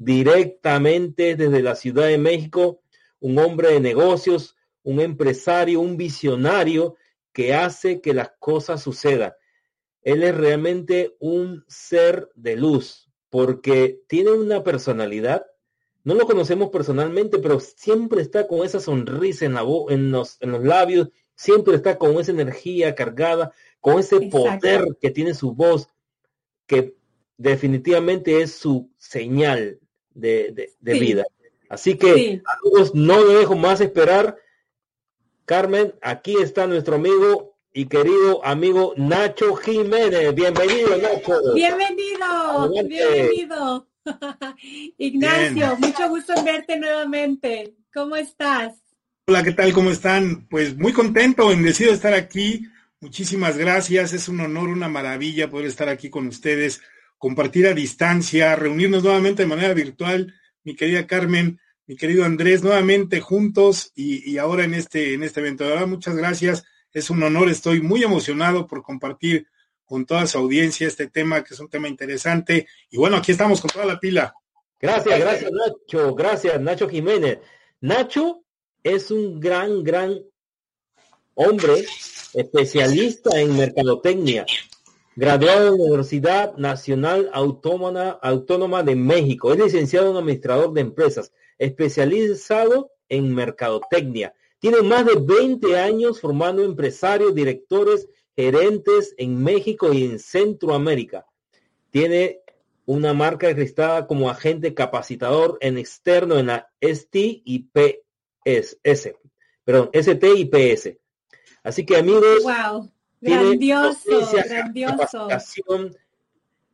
[0.00, 2.80] directamente desde la Ciudad de México,
[3.20, 6.96] un hombre de negocios, un empresario, un visionario
[7.34, 9.34] que hace que las cosas sucedan.
[10.00, 15.44] Él es realmente un ser de luz porque tiene una personalidad.
[16.02, 20.52] No lo conocemos personalmente, pero siempre está con esa sonrisa en, la en, los, en
[20.52, 25.88] los labios, siempre está con esa energía cargada, con ese poder que tiene su voz,
[26.66, 26.96] que
[27.36, 29.78] definitivamente es su señal
[30.14, 31.24] de, vida.
[31.68, 34.36] Así que, amigos, no dejo más esperar.
[35.44, 40.34] Carmen, aquí está nuestro amigo y querido amigo Nacho Jiménez.
[40.34, 41.54] Bienvenido, Nacho.
[41.54, 43.88] Bienvenido, bienvenido.
[44.98, 47.74] Ignacio, mucho gusto en verte nuevamente.
[47.92, 48.74] ¿Cómo estás?
[49.26, 49.72] Hola, ¿qué tal?
[49.72, 50.46] ¿Cómo están?
[50.48, 52.66] Pues muy contento, bendecido de estar aquí.
[53.00, 54.12] Muchísimas gracias.
[54.12, 56.80] Es un honor, una maravilla poder estar aquí con ustedes,
[57.20, 60.34] compartir a distancia, reunirnos nuevamente de manera virtual.
[60.64, 65.64] Mi querida Carmen, mi querido Andrés, nuevamente juntos y, ahora en este, en este evento.
[65.64, 69.46] De verdad, muchas gracias es un honor, estoy muy emocionado por compartir
[69.84, 72.66] con toda su audiencia este tema, que es un tema interesante.
[72.90, 74.34] Y bueno, aquí estamos con toda la pila.
[74.80, 77.38] Gracias, gracias Nacho, gracias Nacho Jiménez.
[77.80, 78.44] Nacho
[78.82, 80.18] es un gran, gran
[81.34, 81.84] hombre
[82.32, 84.46] especialista en mercadotecnia,
[85.20, 89.52] graduado en la Universidad Nacional Autónoma, Autónoma de México.
[89.52, 94.32] Es licenciado en administrador de empresas, especializado en mercadotecnia.
[94.60, 101.26] Tiene más de 20 años formando empresarios, directores, gerentes en México y en Centroamérica.
[101.90, 102.40] Tiene
[102.86, 108.78] una marca registrada como agente capacitador en externo en la ST y PS,
[109.64, 110.96] perdón, ST y PS.
[111.62, 112.90] Así que amigos, wow,
[113.20, 115.28] grandioso, grandioso.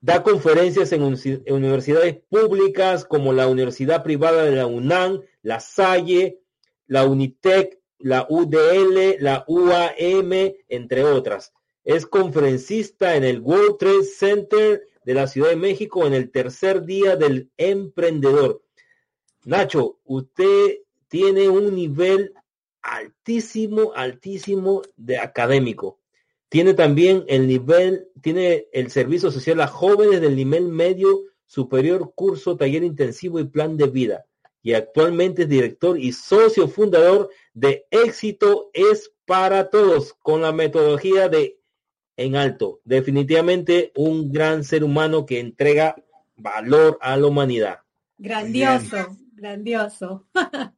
[0.00, 6.40] Da conferencias en universidades públicas como la Universidad Privada de la UNAM, la Salle,
[6.88, 10.32] la Unitec, la UDL, la UAM,
[10.68, 11.52] entre otras.
[11.84, 16.84] Es conferencista en el World Trade Center de la Ciudad de México en el tercer
[16.84, 18.62] día del emprendedor.
[19.44, 20.78] Nacho, usted
[21.08, 22.34] tiene un nivel
[22.82, 26.01] altísimo, altísimo de académico.
[26.52, 32.56] Tiene también el nivel, tiene el servicio social a jóvenes del nivel medio superior, curso,
[32.56, 34.26] taller intensivo y plan de vida
[34.62, 41.28] y actualmente es director y socio fundador de Éxito es para Todos con la metodología
[41.28, 41.58] de
[42.16, 42.80] En Alto.
[42.84, 45.96] Definitivamente un gran ser humano que entrega
[46.36, 47.80] valor a la humanidad.
[48.18, 50.24] Grandioso, grandioso.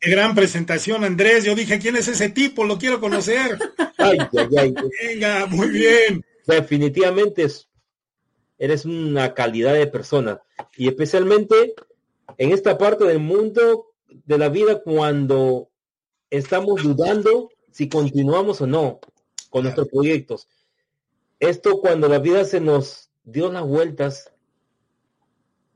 [0.00, 1.44] Qué gran presentación, Andrés.
[1.44, 2.64] Yo dije, ¿quién es ese tipo?
[2.64, 3.58] Lo quiero conocer.
[3.98, 4.74] ay, ay, ay.
[5.02, 6.24] Venga, muy bien.
[6.46, 7.46] Definitivamente
[8.58, 10.40] eres una calidad de persona
[10.76, 11.74] y especialmente
[12.38, 15.68] en esta parte del mundo de la vida cuando
[16.30, 19.00] estamos dudando si continuamos o no
[19.50, 20.48] con nuestros proyectos.
[21.38, 24.32] Esto cuando la vida se nos dio las vueltas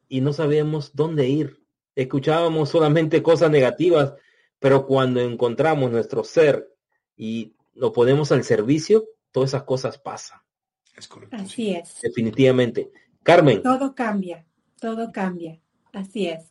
[0.09, 1.58] y no sabíamos dónde ir.
[1.99, 4.15] Escuchábamos solamente cosas negativas,
[4.61, 6.73] pero cuando encontramos nuestro ser
[7.17, 10.39] y lo ponemos al servicio, todas esas cosas pasan.
[11.33, 11.99] Así es.
[12.01, 12.93] Definitivamente.
[13.25, 13.65] Carmen.
[13.65, 14.47] Todo cambia,
[14.81, 15.59] todo cambia.
[15.93, 16.45] Así es.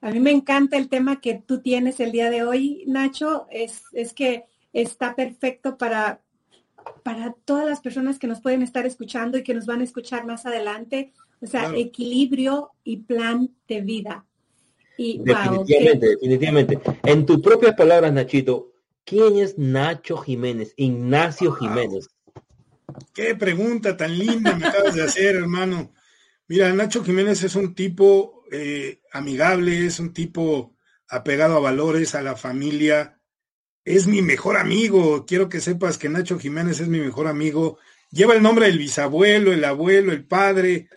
[0.00, 3.46] A mí me encanta el tema que tú tienes el día de hoy, Nacho.
[3.52, 6.20] Es, es que está perfecto para,
[7.04, 10.26] para todas las personas que nos pueden estar escuchando y que nos van a escuchar
[10.26, 11.12] más adelante.
[11.40, 14.26] O sea, equilibrio y plan de vida.
[14.96, 16.80] Y, definitivamente, definitivamente.
[17.04, 18.72] En tus propias palabras, Nachito,
[19.04, 20.72] ¿quién es Nacho Jiménez?
[20.76, 22.08] Ignacio Jiménez.
[23.12, 25.92] Qué pregunta tan linda me acabas de hacer, hermano.
[26.46, 30.74] Mira, Nacho Jiménez es un tipo eh, amigable, es un tipo
[31.08, 33.18] apegado a valores, a la familia.
[33.84, 35.26] Es mi mejor amigo.
[35.26, 37.78] Quiero que sepas que Nacho Jiménez es mi mejor amigo.
[38.10, 40.88] Lleva el nombre del bisabuelo, el abuelo, el padre.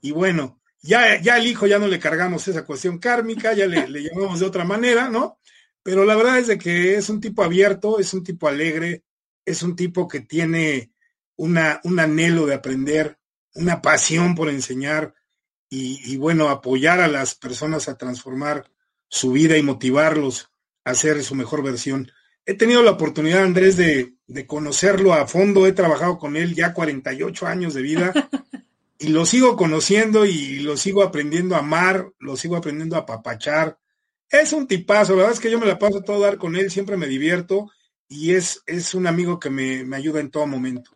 [0.00, 4.02] Y bueno, ya, ya al hijo ya no le cargamos esa cuestión kármica, ya le,
[4.02, 5.38] llamamos de otra manera, ¿no?
[5.82, 9.02] Pero la verdad es de que es un tipo abierto, es un tipo alegre,
[9.46, 10.92] es un tipo que tiene
[11.36, 13.18] una, un anhelo de aprender,
[13.54, 15.14] una pasión por enseñar
[15.70, 18.70] y, bueno, apoyar a las personas a transformar
[19.08, 20.52] su vida y motivarlos
[20.84, 22.12] a hacer su mejor versión.
[22.46, 25.66] He tenido la oportunidad, Andrés, de, de conocerlo a fondo.
[25.66, 28.12] He trabajado con él ya 48 años de vida
[28.98, 33.78] y lo sigo conociendo y lo sigo aprendiendo a amar, lo sigo aprendiendo a papachar.
[34.30, 36.70] Es un tipazo, la verdad es que yo me la paso todo dar con él,
[36.70, 37.70] siempre me divierto
[38.08, 40.90] y es, es un amigo que me, me ayuda en todo momento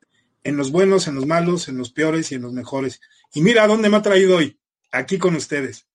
[0.49, 3.01] en los buenos, en los malos, en los peores y en los mejores.
[3.35, 4.59] Y mira dónde me ha traído hoy,
[4.91, 5.87] aquí con ustedes.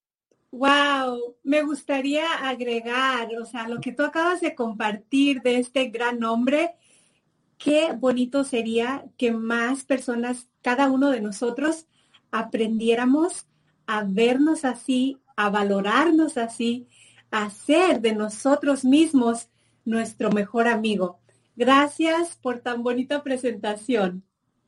[0.51, 6.23] Wow, me gustaría agregar, o sea, lo que tú acabas de compartir de este gran
[6.23, 6.75] hombre,
[7.63, 11.87] qué bonito sería que más personas, cada uno de nosotros,
[12.29, 13.47] aprendiéramos
[13.87, 16.87] a vernos así, a valorarnos así,
[17.31, 19.47] a ser de nosotros mismos
[19.85, 21.19] nuestro mejor amigo.
[21.55, 24.23] Gracias por tan bonita presentación.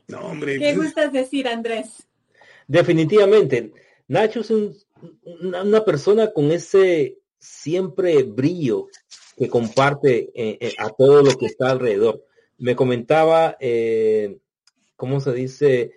[0.08, 0.58] No, hombre.
[0.60, 2.08] ¿Qué pues, gustas decir, Andrés?
[2.68, 3.74] Definitivamente,
[4.08, 4.76] Nacho es un-
[5.42, 8.88] una, una persona con ese siempre brillo
[9.38, 12.24] que comparte eh, eh, a todo lo que está alrededor.
[12.58, 14.38] Me comentaba, eh,
[14.96, 15.92] ¿cómo se dice?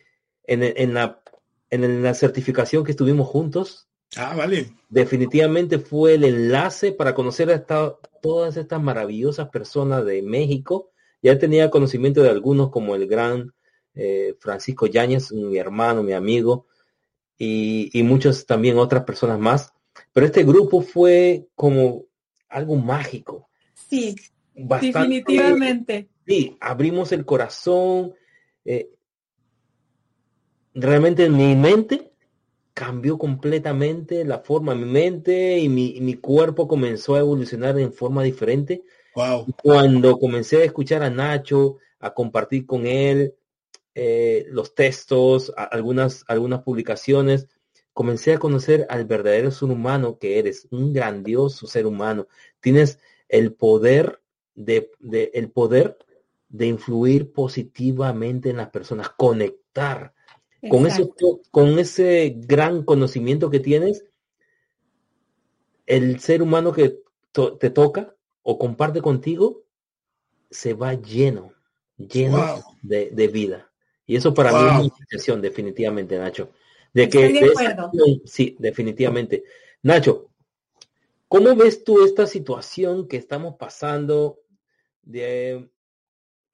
[0.45, 1.23] En, en la,
[1.71, 4.71] en la certificación que estuvimos juntos, Ah, vale.
[4.89, 10.91] definitivamente fue el enlace para conocer a esta- todas estas maravillosas personas de México.
[11.23, 13.53] Ya tenía conocimiento de algunos como el gran
[13.95, 16.67] eh, Francisco Yáñez, mi hermano, mi amigo,
[17.37, 19.73] y, y muchas también otras personas más.
[20.13, 22.05] Pero este grupo fue como
[22.49, 23.49] algo mágico.
[23.75, 24.17] Sí,
[24.55, 26.09] Bastante, definitivamente.
[26.29, 28.15] Sí, abrimos el corazón.
[28.65, 28.91] eh,
[30.75, 32.13] realmente en mi mente
[32.75, 37.93] cambió completamente la forma, mi mente y mi, y mi cuerpo comenzó a evolucionar en
[37.93, 38.85] forma diferente.
[39.17, 39.47] Wow.
[39.63, 43.35] Cuando comencé a escuchar a Nacho, a compartir con él
[43.95, 47.49] eh, los textos, a- algunas, algunas publicaciones,
[47.93, 52.29] comencé a conocer al verdadero ser humano que eres, un grandioso ser humano.
[52.61, 54.21] Tienes el poder
[54.55, 55.99] de, de- el poder
[56.49, 60.15] de influir positivamente en las personas, conectar
[60.71, 61.09] con ese,
[61.50, 64.05] con ese gran conocimiento que tienes,
[65.87, 67.00] el ser humano que
[67.33, 69.65] to- te toca o comparte contigo
[70.50, 71.53] se va lleno,
[71.97, 72.65] lleno Wow.
[72.83, 73.71] de, de vida.
[74.06, 76.50] Y eso para mí es una inspiración, definitivamente, Nacho.
[76.95, 77.93] De que Estoy de acuerdo.
[78.25, 79.45] sí, definitivamente.
[79.83, 80.31] Nacho,
[81.29, 84.41] ¿cómo ves tú esta situación que estamos pasando
[85.03, 85.71] de